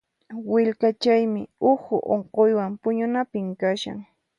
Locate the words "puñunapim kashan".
2.81-3.99